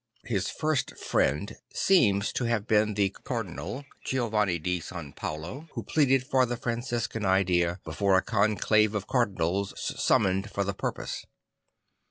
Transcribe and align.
His 0.23 0.49
first 0.49 0.97
friend 0.97 1.57
seems 1.75 2.33
to 2.33 2.45
have 2.45 2.65
been 2.65 2.95
the 2.95 3.09
Cardinal 3.23 3.85
Giovanni 4.03 4.57
di 4.57 4.79
San 4.79 5.13
Paolo 5.13 5.67
who 5.73 5.83
pleaded 5.83 6.25
for 6.25 6.47
the 6.47 6.57
Franciscan 6.57 7.23
idea 7.23 7.79
before 7.83 8.17
a 8.17 8.23
conclave 8.23 8.95
of 8.95 9.05
Cardinals 9.05 9.75
summoned 9.77 10.49
for 10.49 10.63
the 10.63 10.73
purpose. 10.73 11.23